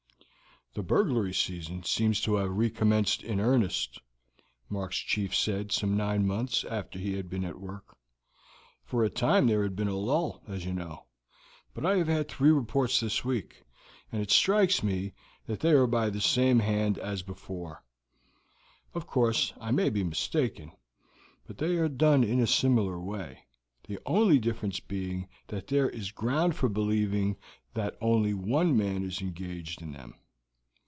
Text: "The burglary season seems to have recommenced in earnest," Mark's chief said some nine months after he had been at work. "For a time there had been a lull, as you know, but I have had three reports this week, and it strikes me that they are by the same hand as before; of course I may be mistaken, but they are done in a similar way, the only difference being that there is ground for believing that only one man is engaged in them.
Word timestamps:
"The 0.73 0.81
burglary 0.83 1.33
season 1.33 1.83
seems 1.83 2.21
to 2.21 2.35
have 2.35 2.49
recommenced 2.55 3.23
in 3.23 3.41
earnest," 3.41 3.99
Mark's 4.69 4.99
chief 4.99 5.35
said 5.35 5.73
some 5.73 5.97
nine 5.97 6.25
months 6.25 6.63
after 6.63 6.97
he 6.97 7.15
had 7.17 7.29
been 7.29 7.43
at 7.43 7.59
work. 7.59 7.97
"For 8.85 9.03
a 9.03 9.09
time 9.09 9.47
there 9.47 9.63
had 9.63 9.75
been 9.75 9.89
a 9.89 9.97
lull, 9.97 10.41
as 10.47 10.63
you 10.63 10.71
know, 10.71 11.07
but 11.73 11.85
I 11.85 11.97
have 11.97 12.07
had 12.07 12.29
three 12.29 12.51
reports 12.51 13.01
this 13.01 13.25
week, 13.25 13.63
and 14.13 14.21
it 14.21 14.31
strikes 14.31 14.81
me 14.81 15.13
that 15.45 15.59
they 15.59 15.71
are 15.71 15.87
by 15.87 16.09
the 16.09 16.21
same 16.21 16.59
hand 16.59 16.97
as 16.97 17.21
before; 17.21 17.83
of 18.93 19.05
course 19.05 19.51
I 19.59 19.71
may 19.71 19.89
be 19.89 20.05
mistaken, 20.05 20.71
but 21.47 21.57
they 21.57 21.75
are 21.75 21.89
done 21.89 22.23
in 22.23 22.39
a 22.39 22.47
similar 22.47 22.97
way, 22.97 23.39
the 23.89 23.99
only 24.05 24.39
difference 24.39 24.79
being 24.79 25.27
that 25.47 25.67
there 25.67 25.89
is 25.89 26.13
ground 26.13 26.55
for 26.55 26.69
believing 26.69 27.35
that 27.73 27.97
only 27.99 28.33
one 28.33 28.77
man 28.77 29.03
is 29.03 29.19
engaged 29.19 29.81
in 29.81 29.91
them. 29.91 30.13